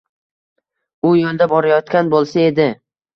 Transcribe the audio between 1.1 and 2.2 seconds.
yo‘lda borayotgan